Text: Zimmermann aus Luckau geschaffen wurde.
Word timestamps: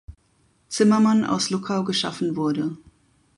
Zimmermann 0.67 1.25
aus 1.25 1.51
Luckau 1.51 1.83
geschaffen 1.83 2.35
wurde. 2.35 2.75